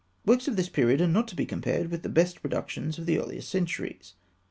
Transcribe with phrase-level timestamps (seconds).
[0.25, 3.19] Works of this period are not to be compared with the best productions of the
[3.19, 4.15] earlier centuries.